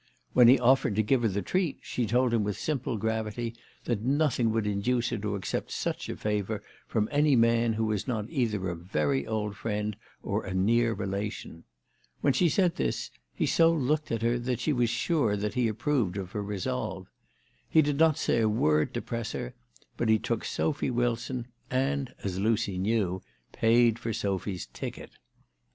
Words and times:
When 0.33 0.47
he 0.47 0.57
offered 0.57 0.95
to 0.95 1.03
give 1.03 1.21
her 1.21 1.27
the 1.27 1.43
treat, 1.43 1.77
she 1.83 2.07
told 2.07 2.33
him 2.33 2.43
with 2.43 2.57
simple 2.57 2.97
gravity 2.97 3.53
that 3.83 4.01
nothing 4.01 4.51
would 4.51 4.65
induce 4.65 5.09
her 5.09 5.17
to 5.19 5.35
accept 5.35 5.69
such 5.69 6.09
a 6.09 6.17
favour 6.17 6.63
from 6.87 7.07
any 7.11 7.35
man 7.35 7.73
who 7.73 7.85
was 7.85 8.07
not 8.07 8.25
either 8.27 8.67
a 8.67 8.75
very 8.75 9.27
old 9.27 9.55
friend 9.55 9.95
or 10.23 10.43
a 10.43 10.55
near 10.55 10.93
relation. 10.95 11.65
When 12.21 12.33
she 12.33 12.49
said 12.49 12.77
this 12.77 13.11
he 13.31 13.45
so 13.45 13.71
looked 13.71 14.11
at 14.11 14.23
her 14.23 14.39
that 14.39 14.59
she 14.59 14.73
was 14.73 14.89
sure 14.89 15.37
that 15.37 15.53
he 15.53 15.67
approved 15.67 16.17
of 16.17 16.31
her 16.31 16.41
resolve. 16.41 17.05
He 17.69 17.83
did 17.83 17.99
not 17.99 18.17
say 18.17 18.39
a 18.41 18.49
word 18.49 18.95
to 18.95 19.03
press 19.03 19.33
her; 19.33 19.53
but 19.97 20.09
he 20.09 20.17
took 20.17 20.43
Sophy 20.45 20.89
Wilson, 20.89 21.45
and, 21.69 22.11
as 22.23 22.39
Lucy 22.39 22.79
knew, 22.79 23.21
paid 23.51 23.99
for 23.99 24.13
Sophy's 24.13 24.65
ticket. 24.73 25.11